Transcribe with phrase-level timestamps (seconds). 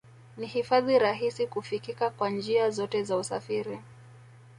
[0.37, 3.79] Ni hifadhi rahisi kufikika kwa njia zote za usafiri